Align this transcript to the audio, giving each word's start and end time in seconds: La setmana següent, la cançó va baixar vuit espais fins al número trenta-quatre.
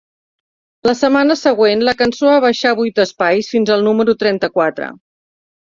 La 0.89 0.95
setmana 1.01 1.35
següent, 1.41 1.85
la 1.89 1.95
cançó 2.01 2.33
va 2.33 2.41
baixar 2.49 2.73
vuit 2.83 3.05
espais 3.07 3.55
fins 3.55 3.77
al 3.79 3.89
número 3.91 4.19
trenta-quatre. 4.25 4.95